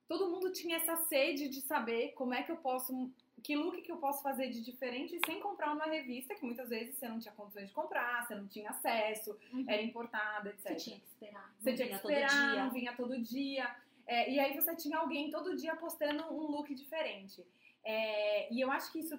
[0.07, 3.11] todo mundo tinha essa sede de saber como é que eu posso.
[3.43, 6.97] Que look que eu posso fazer de diferente sem comprar uma revista, que muitas vezes
[6.97, 10.67] você não tinha condições de comprar, você não tinha acesso, era importada, etc.
[10.67, 11.55] Você tinha que esperar.
[11.59, 12.65] Você tinha que esperar, dia.
[12.65, 13.77] não vinha todo dia.
[14.07, 17.47] É, e aí você tinha alguém todo dia postando um look diferente.
[17.85, 19.19] É, e eu acho que isso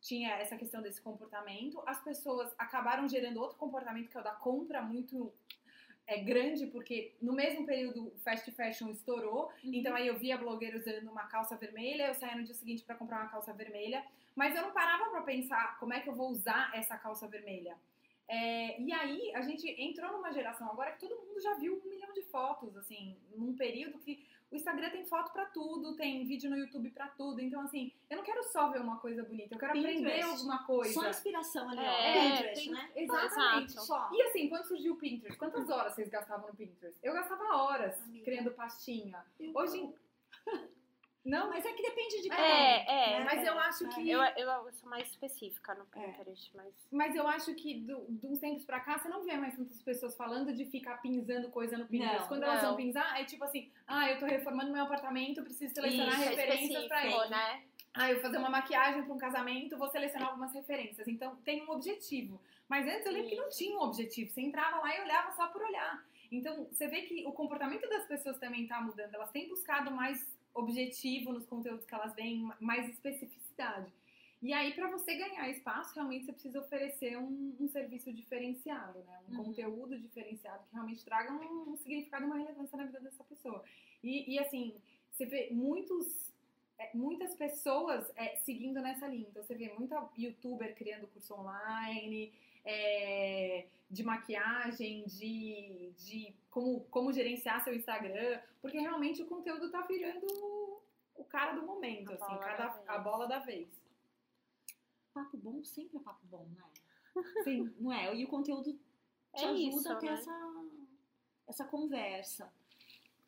[0.00, 1.82] tinha essa questão desse comportamento.
[1.86, 5.32] As pessoas acabaram gerando outro comportamento, que é o da compra muito
[6.10, 9.44] é, grande, porque no mesmo período o fast fashion estourou.
[9.62, 9.70] Uhum.
[9.72, 12.96] Então aí eu via blogueira usando uma calça vermelha, eu saía no dia seguinte para
[12.96, 16.30] comprar uma calça vermelha, mas eu não parava para pensar como é que eu vou
[16.30, 17.76] usar essa calça vermelha.
[18.32, 21.88] É, e aí a gente entrou numa geração agora que todo mundo já viu um
[21.90, 26.48] milhão de fotos, assim, num período que o Instagram tem foto pra tudo, tem vídeo
[26.48, 27.40] no YouTube pra tudo.
[27.40, 30.30] Então, assim, eu não quero só ver uma coisa bonita, eu quero aprender Pinterest.
[30.30, 30.92] alguma coisa.
[30.94, 31.82] Só inspiração ali, ó.
[31.82, 32.90] É, Pinterest, tem- né?
[32.94, 33.72] Exatamente.
[33.72, 34.10] Só.
[34.12, 37.00] E assim, quando surgiu o Pinterest, quantas horas vocês gastavam no Pinterest?
[37.02, 38.24] Eu gastava horas Amiga.
[38.24, 39.24] criando pastinha.
[39.40, 39.76] Eu Hoje.
[39.80, 39.94] não.
[41.24, 42.46] Não, Mas é que depende de cada um.
[42.46, 43.18] É, é.
[43.18, 43.24] né?
[43.26, 44.10] mas eu acho que.
[44.10, 46.06] Eu, eu sou mais específica no É.
[46.06, 46.74] Pinterest, mas.
[46.90, 49.82] Mas eu acho que do, de uns tempos pra cá, você não vê mais tantas
[49.82, 52.20] pessoas falando de ficar pinzando coisa no Pinterest.
[52.22, 52.70] Não, Quando elas não.
[52.70, 56.28] vão pinzar, é tipo assim: ah, eu tô reformando meu apartamento, preciso selecionar Isso, é
[56.30, 57.30] referências pra específico, ele.
[57.30, 57.62] né?
[57.92, 61.06] Ah, eu vou fazer uma maquiagem pra um casamento, vou selecionar algumas referências.
[61.06, 62.40] Então tem um objetivo.
[62.68, 64.30] Mas antes eu lembro que não tinha um objetivo.
[64.30, 66.02] Você entrava lá e olhava só por olhar.
[66.30, 69.12] Então você vê que o comportamento das pessoas também tá mudando.
[69.12, 70.24] Elas têm buscado mais
[70.54, 73.92] objetivo nos conteúdos que elas veem, mais especificidade.
[74.42, 79.18] E aí, para você ganhar espaço, realmente você precisa oferecer um, um serviço diferenciado, né?
[79.28, 79.44] Um Uhum.
[79.44, 83.62] conteúdo diferenciado que realmente traga um, um significado, uma relevância na vida dessa pessoa.
[84.02, 84.74] E, e, assim,
[85.12, 86.32] você vê muitos,
[86.78, 89.26] é, muitas pessoas é, seguindo nessa linha.
[89.28, 92.32] Então, você vê muita youtuber criando curso online,
[92.64, 93.19] é,
[93.90, 100.26] de maquiagem, de, de como, como gerenciar seu Instagram, porque realmente o conteúdo tá virando
[101.16, 102.88] o cara do momento, A assim, bola cada, da vez.
[102.88, 103.68] a bola da vez.
[105.12, 106.62] Papo bom sempre é papo bom, né?
[107.44, 107.74] Sim.
[107.78, 108.14] Não é?
[108.14, 108.72] E o conteúdo
[109.34, 110.12] te É ajuda isso, a ter né?
[110.12, 110.64] essa,
[111.48, 112.52] essa conversa.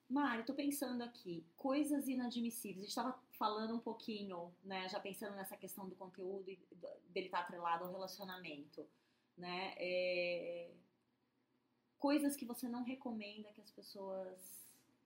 [0.08, 2.76] Mari, tô pensando aqui, coisas inadmissíveis.
[2.78, 6.60] A gente estava falando um pouquinho, né, já pensando nessa questão do conteúdo e
[7.08, 8.86] dele estar atrelado ao relacionamento,
[9.36, 9.74] né?
[9.76, 10.70] É,
[11.98, 14.36] Coisas que você não recomenda que as pessoas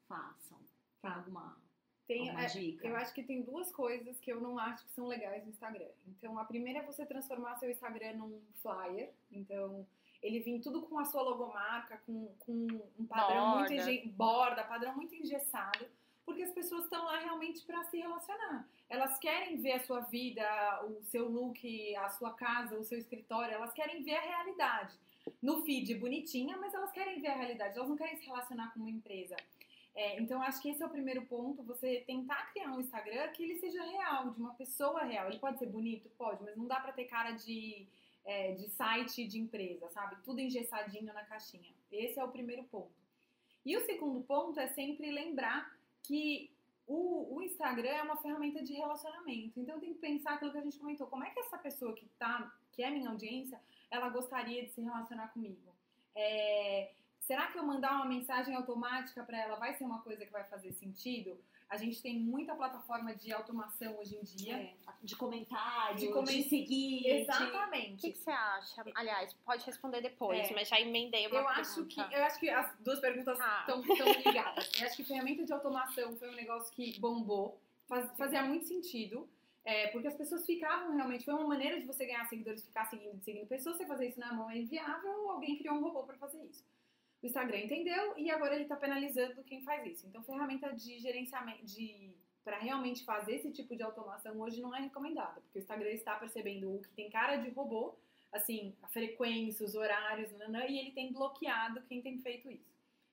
[0.08, 0.56] façam.
[1.02, 1.16] Tem Tá.
[1.18, 1.60] alguma,
[2.08, 2.86] Tem, alguma é, dica?
[2.88, 5.90] eu acho que tem duas coisas que eu não acho que são legais no Instagram.
[6.06, 9.12] Então, a primeira é você transformar seu Instagram num flyer.
[9.30, 9.86] Então,
[10.22, 12.66] ele vir tudo com a sua logomarca, com, com
[12.98, 13.74] um padrão muito Borda.
[13.74, 15.86] engen- borda, padrão muito engessado,
[16.26, 18.68] porque as pessoas estão lá realmente para se relacionar.
[18.88, 20.44] Elas querem ver a sua vida,
[20.84, 24.98] o seu look, a sua casa, o seu escritório, elas querem ver a realidade.
[25.40, 28.80] No feed bonitinha, mas elas querem ver a realidade, elas não querem se relacionar com
[28.80, 29.36] uma empresa.
[29.94, 33.44] É, então, acho que esse é o primeiro ponto, você tentar criar um Instagram que
[33.44, 35.28] ele seja real, de uma pessoa real.
[35.28, 36.10] Ele pode ser bonito?
[36.18, 37.86] Pode, mas não dá pra ter cara de,
[38.24, 40.16] é, de site de empresa, sabe?
[40.22, 41.72] Tudo engessadinho na caixinha.
[41.90, 42.92] Esse é o primeiro ponto.
[43.64, 45.75] E o segundo ponto é sempre lembrar
[46.06, 46.50] que
[46.86, 49.58] o, o Instagram é uma ferramenta de relacionamento.
[49.58, 51.06] Então, tem que pensar aquilo que a gente comentou.
[51.08, 54.80] Como é que essa pessoa que, tá, que é minha audiência, ela gostaria de se
[54.80, 55.74] relacionar comigo?
[56.14, 60.32] É, será que eu mandar uma mensagem automática para ela vai ser uma coisa que
[60.32, 61.38] vai fazer sentido?
[61.68, 64.56] A gente tem muita plataforma de automação hoje em dia.
[64.56, 67.02] É, de comentário, De de, comen- seguir.
[67.02, 68.00] de- O Exatamente.
[68.00, 68.84] que, que você acha?
[68.94, 70.54] Aliás, pode responder depois, É.
[70.54, 72.16] mas já emendei uma Eu acho, que, pergunta.
[72.16, 73.82] eu acho que as duas perguntas estão
[74.24, 74.70] ligadas.
[74.80, 79.28] Eu acho que ferramenta de automação foi um negócio que bombou, faz- fazia muito sentido.
[79.68, 81.24] é, porque as pessoas ficavam realmente.
[81.24, 83.76] Foi uma maneira de você ganhar seguidores, ficar seguindo, seguindo pessoas.
[83.76, 86.64] Você fazer isso na mão é inviável, alguém criou um robô para fazer isso.
[87.26, 90.06] O Instagram entendeu e agora ele está penalizando quem faz isso.
[90.06, 94.80] Então, ferramenta de gerenciamento, de para realmente fazer esse tipo de automação hoje não é
[94.80, 97.96] recomendada, porque o Instagram está percebendo o que tem cara de robô,
[98.32, 102.72] assim, a frequência, os horários, nananã, e ele tem bloqueado quem tem feito isso.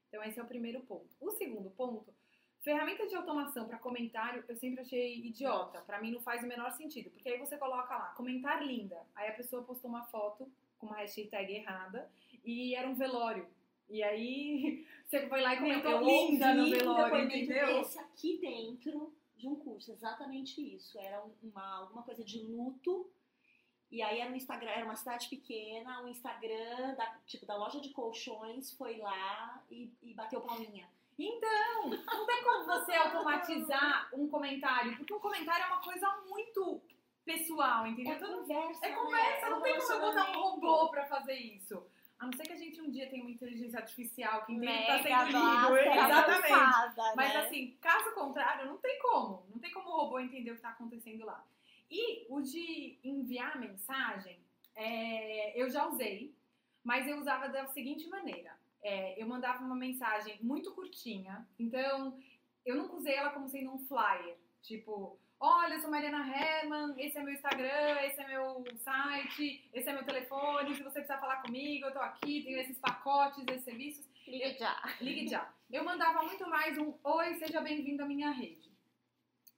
[0.10, 1.10] Então esse é o primeiro ponto.
[1.20, 2.14] O segundo ponto,
[2.62, 5.82] ferramenta de automação para comentário, eu sempre achei idiota.
[5.82, 9.02] Para mim não faz o menor sentido, porque aí você coloca lá, comentar linda.
[9.16, 10.48] Aí a pessoa postou uma foto
[10.78, 12.08] com uma hashtag errada
[12.46, 13.48] e era um velório.
[13.90, 17.66] E aí você foi lá e comentou eu linda no um velório, entendeu?
[17.68, 20.98] desse aqui dentro de um curso, exatamente isso.
[21.00, 23.10] Era um- uma, alguma coisa de luto.
[23.92, 27.80] E aí era um Instagram, era uma cidade pequena, o Instagram da, tipo, da loja
[27.80, 30.90] de colchões foi lá e, e bateu palminha.
[31.20, 36.82] Então, não tem como você automatizar um comentário, porque um comentário é uma coisa muito
[37.24, 38.14] pessoal, entendeu?
[38.14, 38.96] É conversa, É né?
[38.96, 41.86] conversa, É não um tem como eu botar um robô pra fazer isso.
[42.24, 44.78] A não ser que a gente um dia tenha uma inteligência artificial que entende o
[44.78, 45.78] que tá sendo lido.
[45.78, 46.54] Exatamente.
[46.54, 47.40] avançada, Mas né?
[47.42, 49.46] assim, caso contrário, não tem como.
[49.50, 51.46] Não tem como o robô entender o que tá acontecendo lá.
[51.92, 54.40] E o de enviar mensagem,
[54.74, 56.34] é, eu já usei,
[56.82, 58.58] mas eu usava da seguinte maneira.
[58.82, 62.18] É, eu mandava uma mensagem muito curtinha, então
[62.66, 64.38] eu nunca usei ela como sendo um flyer.
[64.62, 69.90] Tipo, olha, eu sou Mariana Herman, esse é meu Instagram, esse é meu site, esse
[69.90, 73.66] é meu telefone, se você precisar falar comigo, eu tô aqui, tenho esses pacotes, esses
[73.66, 74.06] serviços.
[74.26, 74.82] Liga já.
[75.02, 75.54] Ligue já.
[75.70, 78.72] Eu mandava muito mais um oi, seja bem-vindo à minha rede.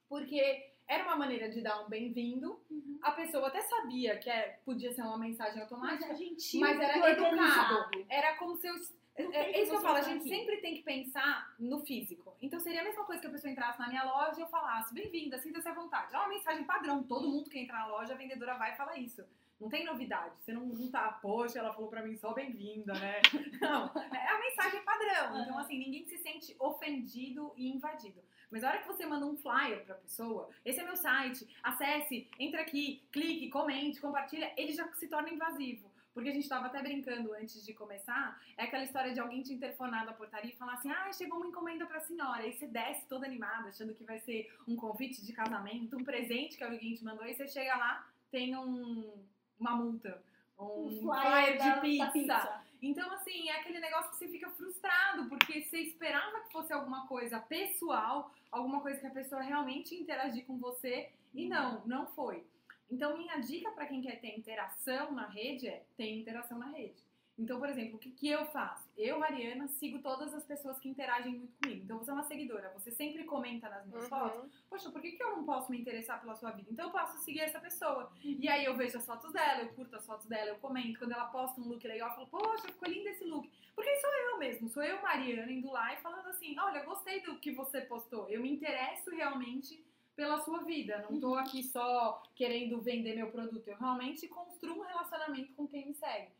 [0.09, 2.59] Porque era uma maneira de dar um bem-vindo.
[2.69, 2.97] Uhum.
[3.03, 6.05] A pessoa até sabia que é- podia ser uma mensagem Mas automática.
[6.05, 8.05] era gentil, Mas era educado.
[8.09, 8.75] Era como se eu.
[9.17, 10.29] É, é isso que eu falo, a gente aqui.
[10.29, 12.35] sempre tem que pensar no físico.
[12.41, 14.93] Então seria a mesma coisa que a pessoa entrasse na minha loja e eu falasse,
[14.93, 16.13] bem-vinda, sinta-se à vontade.
[16.13, 18.97] É uma mensagem padrão, todo mundo que entra na loja, a vendedora vai e fala
[18.97, 19.23] isso.
[19.59, 20.35] Não tem novidade.
[20.41, 23.21] Você não, não tá, poxa, ela falou pra mim só bem-vinda, né?
[23.61, 25.41] Não, é a mensagem padrão.
[25.41, 28.21] Então, assim, ninguém se sente ofendido e invadido.
[28.51, 32.27] Mas a hora que você manda um flyer pra pessoa, esse é meu site, acesse,
[32.37, 35.89] entra aqui, clique, comente, compartilha, ele já se torna invasivo.
[36.15, 39.53] Porque a gente tava até brincando antes de começar, é aquela história de alguém te
[39.53, 42.41] interfonar da portaria e falar assim: ah, chegou uma encomenda pra senhora.
[42.41, 46.55] Aí você desce toda animada, achando que vai ser um convite de casamento, um presente
[46.57, 49.13] que alguém te mandou, e você chega lá, tem um,
[49.59, 50.23] uma multa,
[50.57, 52.61] um, Um flyer, da- de da pizza.
[52.81, 57.07] Então, assim, é aquele negócio que você fica frustrado, porque você esperava que fosse alguma
[57.07, 62.45] coisa pessoal, alguma coisa que a pessoa realmente interagir com você, e não, não foi.
[62.89, 67.03] Então, minha dica para quem quer ter interação na rede é ter interação na rede.
[67.37, 68.89] Então, por exemplo, o que, que eu faço?
[68.97, 71.83] Eu, Mariana, sigo todas as pessoas que interagem muito comigo.
[71.83, 74.43] Então, você é uma seguidora, você sempre comenta nas minhas fotos.
[74.43, 74.49] Uhum.
[74.69, 76.69] Poxa, por que, que eu não posso me interessar pela sua vida?
[76.71, 78.09] Então eu posso seguir essa pessoa.
[78.23, 80.97] E aí eu vejo as fotos dela, eu curto as fotos dela, eu comento.
[80.97, 83.51] Quando ela posta um look legal, eu falo, poxa, ficou lindo esse look.
[83.75, 87.37] Porque sou eu mesmo, sou eu, Mariana, indo lá e falando assim, olha, gostei do
[87.37, 88.29] que você postou.
[88.29, 89.83] Eu me interesso realmente
[90.15, 91.05] pela sua vida.
[91.09, 93.67] Não tô aqui só querendo vender meu produto.
[93.67, 96.31] Eu realmente construo um relacionamento com quem me segue.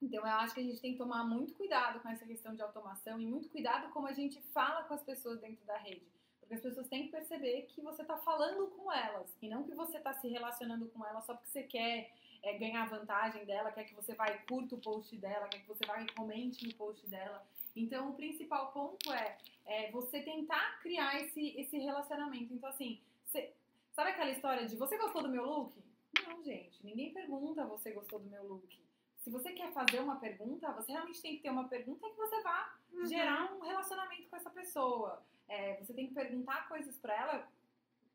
[0.00, 2.62] Então eu acho que a gente tem que tomar muito cuidado com essa questão de
[2.62, 6.06] automação e muito cuidado como a gente fala com as pessoas dentro da rede.
[6.40, 9.74] Porque as pessoas têm que perceber que você está falando com elas e não que
[9.74, 12.10] você está se relacionando com elas só porque você quer
[12.42, 15.84] é, ganhar vantagem dela, quer que você e curta o post dela, quer que você
[15.84, 17.46] e comente no post dela.
[17.76, 22.52] Então o principal ponto é, é você tentar criar esse, esse relacionamento.
[22.52, 23.52] Então assim, você-
[23.92, 25.72] sabe aquela história de você gostou do meu look?
[26.26, 28.78] Não, gente, ninguém pergunta você gostou do meu look.
[29.18, 32.40] Se você quer fazer uma pergunta, você realmente tem que ter uma pergunta que você
[32.42, 33.06] vá Uhum.
[33.06, 35.22] gerar um relacionamento com essa pessoa.
[35.48, 37.48] É, você tem que perguntar coisas pra ela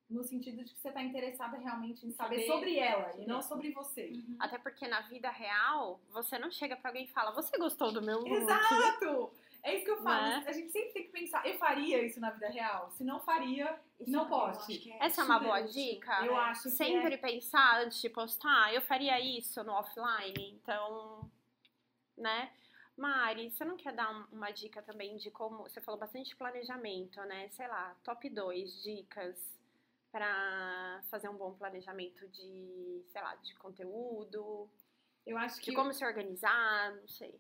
[0.09, 3.41] no sentido de que você tá interessada realmente em saber, Saber sobre ela e não
[3.41, 4.07] sobre você.
[4.09, 4.35] Uhum.
[4.39, 8.01] Até porque na vida real, você não chega pra alguém e fala, você gostou do
[8.01, 8.29] meu look?
[8.31, 9.31] Exato!
[9.65, 10.27] É isso que eu falo.
[10.27, 10.43] Né?
[10.47, 12.91] A gente sempre tem que pensar, eu faria isso na vida real?
[12.91, 15.71] Se não faria, Isso Não acho que Essa é uma boa útil.
[15.71, 16.25] dica.
[16.25, 16.39] eu É.
[16.49, 21.29] acho que Sempre pensar antes de postar, eu faria isso no offline, então,
[22.17, 22.51] né?
[22.97, 25.63] Mari, você não quer dar um- uma dica também de como.
[25.63, 27.49] Você falou bastante de planejamento, né?
[27.49, 29.35] Sei lá, top 2 dicas
[30.11, 34.69] pra fazer um bom planejamento de, sei lá, de conteúdo,
[35.25, 37.37] é, eu acho que de como se organizar, não sei.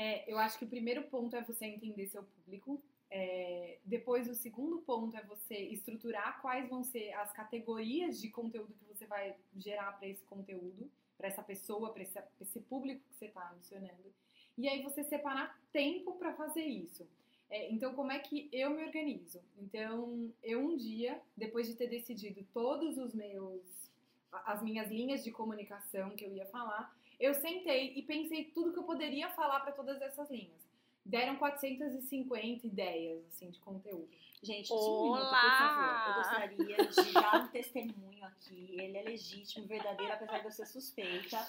[0.00, 2.80] É, eu acho que o primeiro ponto é você entender seu público.
[3.10, 8.72] É, depois, o segundo ponto é você estruturar quais vão ser as categorias de conteúdo
[8.74, 13.16] que você vai gerar para esse conteúdo, para essa pessoa, para esse, esse, público que
[13.16, 14.14] você está anunciando.
[14.56, 17.04] E aí você separar tempo para fazer isso.
[17.50, 19.42] É, então, como é que eu me organizo?
[19.60, 23.90] Então, eu um dia, depois de ter decidido todos os meus,
[24.30, 28.78] as minhas linhas de comunicação que eu ia falar, eu sentei e pensei tudo que
[28.78, 30.68] eu poderia falar para todas essas linhas.
[31.04, 34.08] Deram 450 ideias, assim, de conteúdo.
[34.42, 36.08] Gente, um minuto, por favor.
[36.08, 38.76] Eu gostaria de dar um testemunho aqui.
[38.78, 41.44] Ele é legítimo, verdadeiro, apesar de eu ser suspeita.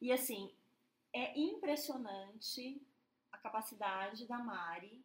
[0.00, 0.52] E, assim,
[1.12, 2.80] é impressionante
[3.32, 5.02] a capacidade da Mari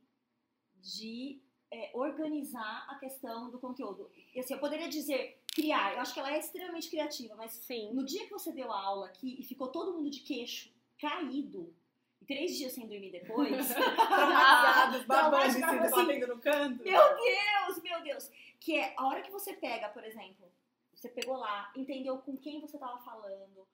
[0.75, 4.11] de é, organizar a questão do conteúdo.
[4.35, 7.93] E, assim, eu poderia dizer criar, eu acho que ela é extremamente criativa, mas Sim.
[7.93, 11.73] no dia que você deu a aula aqui e ficou todo mundo de queixo caído,
[12.21, 16.83] e três dias sem dormir depois, Traumados, babando, se assim, batendo no canto.
[16.83, 18.31] meu Deus, meu Deus!
[18.59, 20.51] Que é a hora que você pega, por exemplo,
[20.95, 23.67] você pegou lá, entendeu com quem você estava falando,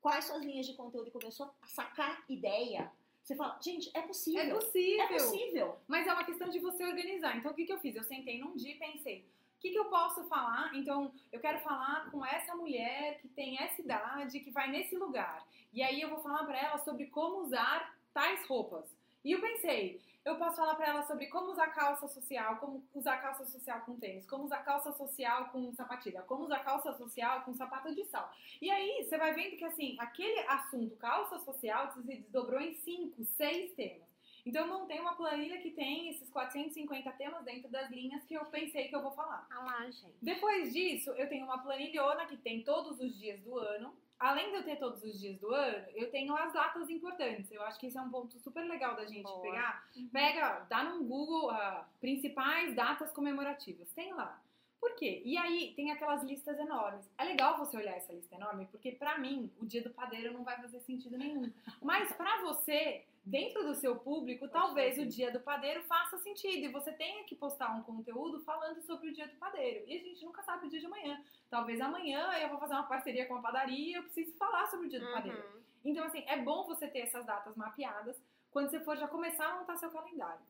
[0.00, 2.90] quais suas linhas de conteúdo e começou a sacar ideia.
[3.22, 4.40] Você fala, gente, é possível.
[4.40, 5.04] É possível.
[5.04, 5.78] É possível.
[5.86, 7.36] Mas é uma questão de você organizar.
[7.36, 7.94] Então, o que, que eu fiz?
[7.94, 9.26] Eu sentei num dia e pensei,
[9.60, 10.70] que, que eu posso falar?
[10.74, 15.44] Então, eu quero falar com essa mulher que tem essa idade, que vai nesse lugar.
[15.72, 18.86] E aí eu vou falar para ela sobre como usar tais roupas.
[19.22, 23.18] E eu pensei, eu posso falar para ela sobre como usar calça social, como usar
[23.18, 27.54] calça social com tênis, como usar calça social com sapatilha, como usar calça social com
[27.54, 28.32] sapato de sal.
[28.62, 33.22] E aí você vai vendo que assim, aquele assunto calça social se desdobrou em cinco,
[33.36, 34.09] seis temas.
[34.44, 38.44] Então eu montei uma planilha que tem esses 450 temas dentro das linhas que eu
[38.46, 39.46] pensei que eu vou falar.
[39.50, 40.14] Ah lá, gente.
[40.20, 43.94] Depois disso, eu tenho uma planilhona que tem todos os dias do ano.
[44.18, 47.50] Além de eu ter todos os dias do ano, eu tenho as datas importantes.
[47.50, 49.40] Eu acho que isso é um ponto super legal da gente Boa.
[49.40, 49.88] pegar.
[50.12, 53.90] Pega, dá no Google ah, principais datas comemorativas.
[53.92, 54.38] Tem lá.
[54.80, 55.20] Por quê?
[55.24, 57.06] E aí tem aquelas listas enormes.
[57.18, 60.42] É legal você olhar essa lista enorme, porque pra mim, o dia do padeiro não
[60.42, 61.52] vai fazer sentido nenhum.
[61.82, 66.64] Mas pra você, dentro do seu público, talvez o dia do padeiro faça sentido.
[66.64, 69.84] E você tenha que postar um conteúdo falando sobre o dia do padeiro.
[69.86, 71.22] E a gente nunca sabe o dia de amanhã.
[71.48, 74.86] Talvez amanhã eu vou fazer uma parceria com a padaria e eu preciso falar sobre
[74.86, 75.38] o dia do padeiro.
[75.38, 75.60] Uhum.
[75.84, 79.58] Então, assim, é bom você ter essas datas mapeadas quando você for já começar a
[79.60, 80.44] montar seu calendário.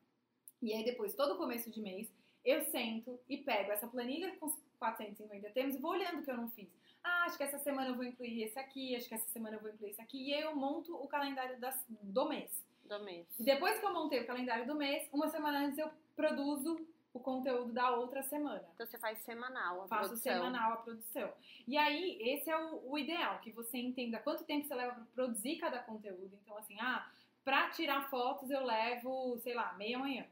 [0.62, 2.12] E aí, depois, todo começo de mês,
[2.44, 6.30] eu sento e pego essa planilha com os 450 temas e vou olhando o que
[6.30, 6.68] eu não fiz.
[7.02, 9.60] Ah, acho que essa semana eu vou incluir esse aqui, acho que essa semana eu
[9.60, 10.28] vou incluir esse aqui.
[10.28, 12.50] E aí eu monto o calendário das- do mês.
[12.84, 13.26] Do mês.
[13.38, 17.18] E depois que eu montei o calendário do mês, uma semana antes eu produzo o
[17.20, 18.62] conteúdo da outra semana.
[18.74, 20.32] Então você faz semanal a Faço produção.
[20.32, 21.32] semanal a produção.
[21.66, 25.04] E aí, esse é o, o ideal, que você entenda quanto tempo você leva para
[25.14, 26.38] produzir cada conteúdo.
[26.42, 27.10] Então, assim, ah,
[27.44, 30.26] pra tirar fotos eu levo, sei lá, meia manhã.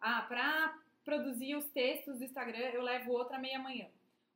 [0.00, 3.88] Ah, pra produzir os textos do Instagram eu levo outra meia manhã.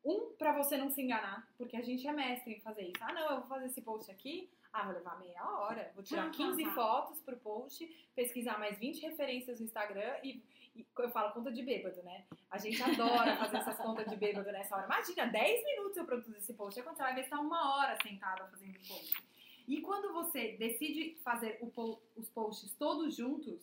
[0.09, 3.03] Um, pra você não se enganar, porque a gente é mestre em fazer isso.
[3.03, 6.31] Ah, não, eu vou fazer esse post aqui, ah, vou levar meia hora, vou tirar
[6.31, 10.41] 15 fotos pro post, pesquisar mais 20 referências no Instagram e,
[10.77, 12.25] e eu falo conta de bêbado, né?
[12.51, 14.85] A gente adora fazer essas contas de bêbado nessa hora.
[14.87, 16.79] Imagina, 10 minutos eu produzo esse post.
[16.79, 19.25] Aí quando você vai ver, tá uma hora sentada fazendo o post.
[19.67, 23.61] E quando você decide fazer po- os posts todos juntos,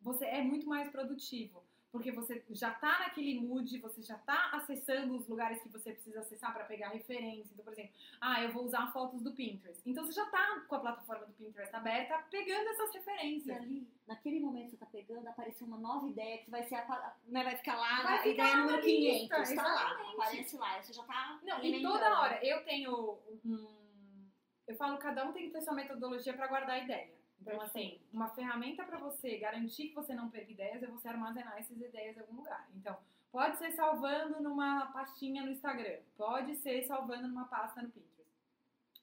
[0.00, 1.62] você é muito mais produtivo.
[1.94, 6.18] Porque você já tá naquele mood, você já tá acessando os lugares que você precisa
[6.18, 7.52] acessar para pegar referência.
[7.52, 9.80] Então, por exemplo, ah, eu vou usar fotos do Pinterest.
[9.86, 13.56] Então você já tá com a plataforma do Pinterest aberta, pegando essas E referências.
[13.56, 17.14] ali, naquele momento que você tá pegando, apareceu uma nova ideia que vai ser a,
[17.28, 20.82] né, vai ficar lá Vai ficar ideia número na lista, 500, tá lá, aparece lá,
[20.82, 24.28] você já tá Não, e toda hora eu tenho um.
[24.66, 27.14] Eu falo, cada um tem que ter sua metodologia para guardar ideia.
[27.40, 31.58] Então, assim, uma ferramenta para você garantir que você não perca ideias é você armazenar
[31.58, 32.68] essas ideias em algum lugar.
[32.74, 32.96] Então,
[33.30, 38.32] pode ser salvando numa pastinha no Instagram, pode ser salvando numa pasta no Pinterest,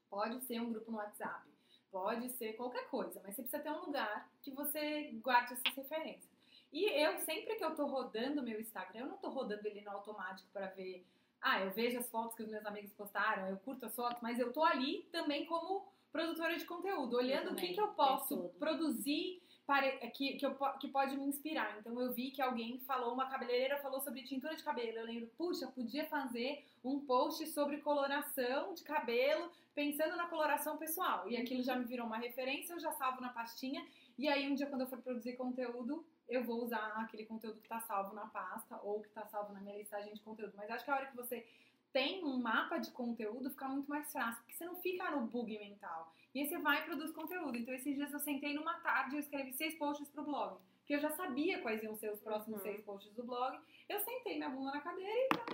[0.09, 1.47] pode ser um grupo no WhatsApp,
[1.91, 6.31] pode ser qualquer coisa, mas você precisa ter um lugar que você guarde essas referências.
[6.71, 9.91] E eu, sempre que eu tô rodando meu Instagram, eu não tô rodando ele no
[9.91, 11.05] automático para ver
[11.41, 14.37] ah, eu vejo as fotos que os meus amigos postaram, eu curto as fotos, mas
[14.37, 18.49] eu tô ali também como produtora de conteúdo, olhando o que, também, que eu posso
[18.59, 21.77] produzir para, que, que, eu, que pode me inspirar.
[21.79, 24.99] Então eu vi que alguém falou, uma cabeleireira falou sobre tintura de cabelo.
[24.99, 31.29] Eu lembro, puxa, podia fazer um post sobre coloração de cabelo, pensando na coloração pessoal.
[31.29, 33.85] E aquilo já me virou uma referência, eu já salvo na pastinha.
[34.17, 37.65] E aí um dia quando eu for produzir conteúdo, eu vou usar aquele conteúdo que
[37.65, 40.53] está salvo na pasta ou que está salvo na minha listagem de conteúdo.
[40.57, 41.45] Mas acho que a hora que você
[41.93, 45.57] tem um mapa de conteúdo, fica muito mais fácil, porque você não fica no bug
[45.59, 46.13] mental.
[46.33, 47.57] E aí você vai e produz conteúdo.
[47.57, 50.57] Então, esses dias eu sentei numa tarde e eu escrevi seis posts pro blog.
[50.79, 52.63] Porque eu já sabia quais iam ser os próximos Uhum.
[52.63, 53.59] seis posts do blog.
[53.89, 55.45] Eu sentei minha bunda na cadeira e tá,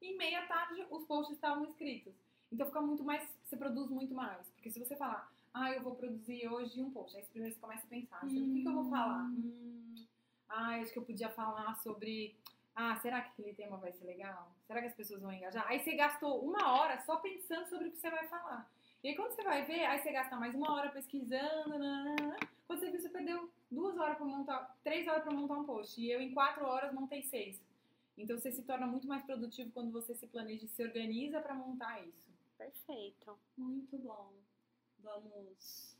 [0.00, 2.14] em meia tarde os posts estavam escritos.
[2.50, 4.48] Então fica muito mais, você produz muito mais.
[4.52, 7.84] Porque se você falar, ah, eu vou produzir hoje um post, aí primeiro você começa
[7.86, 9.24] a pensar, sobre o que, que eu vou falar?
[9.24, 9.94] Hum,
[10.48, 12.34] ah, acho que eu podia falar sobre.
[12.80, 14.52] Ah, será que aquele tema vai ser legal?
[14.64, 15.66] Será que as pessoas vão engajar?
[15.66, 18.70] Aí você gastou uma hora só pensando sobre o que você vai falar.
[19.02, 21.70] E aí quando você vai ver, aí você gasta mais uma hora pesquisando.
[21.70, 22.36] nananana.
[22.68, 26.00] Quando você viu, você perdeu duas horas para montar, três horas para montar um post.
[26.00, 27.60] E eu em quatro horas montei seis.
[28.16, 31.54] Então você se torna muito mais produtivo quando você se planeja e se organiza para
[31.54, 32.30] montar isso.
[32.56, 33.36] Perfeito.
[33.56, 34.34] Muito bom.
[35.00, 35.97] Vamos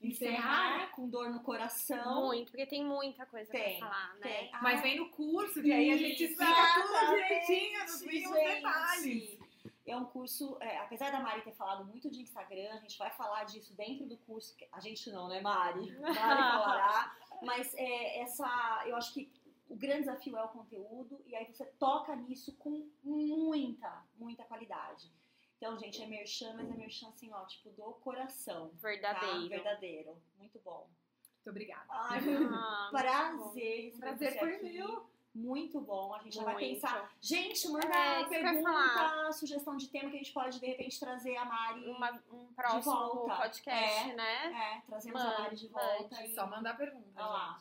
[0.00, 2.26] Encerrar, encerrar com dor no coração.
[2.26, 4.20] Muito, porque tem muita coisa Tem, pra falar, né?
[4.20, 4.50] tem.
[4.52, 9.38] Ah, Mas vem no curso, que aí a gente explica tudo direitinho, nos mínimos detalhes.
[9.86, 13.10] É um curso, é, apesar da Mari ter falado muito de Instagram, a gente vai
[13.10, 14.54] falar disso dentro do curso.
[14.72, 15.92] A gente não, né, Mari?
[15.98, 17.16] Mari falará.
[17.42, 19.30] Mas é, essa, eu acho que
[19.68, 25.10] o grande desafio é o conteúdo, e aí você toca nisso com muita, muita qualidade.
[25.58, 28.68] Então, gente, é merchan, mas é merchan assim, ó, tipo, do coração.
[28.68, 28.74] Tá?
[28.88, 29.48] Verdadeiro.
[29.48, 30.22] Verdadeiro.
[30.38, 30.88] Muito bom.
[31.36, 31.86] Muito obrigada.
[31.88, 32.20] Ai,
[32.52, 33.84] Ah, prazer.
[33.84, 34.72] receber Prazer foi aqui.
[34.72, 35.06] meu.
[35.34, 36.14] Muito bom.
[36.14, 36.74] A gente já vai muito.
[36.80, 37.12] pensar.
[37.20, 41.44] Gente, manda É, pergunta, sugestão de tema que a gente pode, de repente, trazer a
[41.44, 41.86] Mari.
[41.90, 43.36] Uma- um próximo volta.
[43.36, 44.14] podcast, É.
[44.14, 44.76] né?
[44.76, 46.02] É, trazemos a Mari de volta.
[46.16, 46.24] mande.
[46.30, 46.34] E...
[46.34, 47.58] Só mandar pergunta, Olha lá.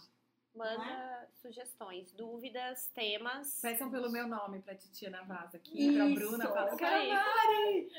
[0.55, 0.77] Gente.
[0.77, 3.59] Manda sugestões, dúvidas, temas.
[3.61, 6.15] Peçam pelo meu nome pra Titia Vaz aqui, pra Isso.
[6.15, 6.47] Bruna.
[6.47, 7.91] Fala, eu Isso quero a Mari!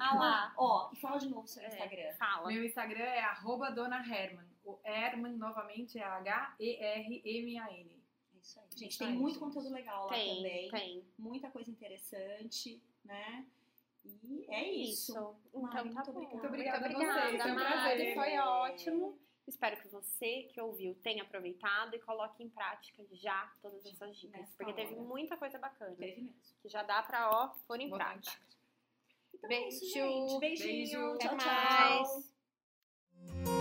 [0.00, 0.54] Ah lá.
[0.58, 1.66] Ó, e fala de novo o seu É.
[1.68, 2.12] Instagram.
[2.18, 2.48] Fala.
[2.48, 4.46] Meu Instagram é arroba Dona Herman.
[4.64, 7.90] O Herman, novamente, é H-E-R-M-A-N.
[8.34, 8.66] É isso aí.
[8.76, 9.44] Gente, Isso tem aí, muito gente.
[9.44, 10.70] conteúdo legal lá Tem, também.
[10.70, 11.04] tem.
[11.18, 13.44] Muita coisa interessante, né?
[14.04, 15.12] E é isso.
[15.12, 16.20] Então Mari, tá muito bom.
[16.20, 16.34] obrigada.
[16.34, 18.14] Muito obrigada a Muito vocês, foi um prazer.
[18.14, 19.18] Foi ótimo.
[19.46, 24.40] Espero que você que ouviu tenha aproveitado e coloque em prática já todas essas dicas.
[24.40, 25.02] Nessa Porque teve hora.
[25.02, 25.94] muita coisa bacana.
[25.96, 26.34] Teve mesmo.
[26.62, 28.42] Que já dá pra, ó, pôr em Vou prática.
[29.34, 29.92] Então é isso, Beijo.
[29.92, 30.38] gente.
[30.40, 30.72] Beijinho.
[30.76, 31.14] Beijo.
[31.14, 32.02] Até Tchau, tchau.
[32.02, 33.53] mais.